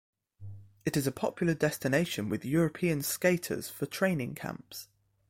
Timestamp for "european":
2.43-3.03